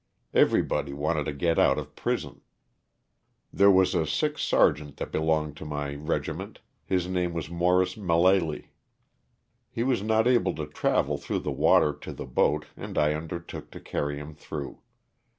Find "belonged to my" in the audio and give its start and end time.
5.11-5.93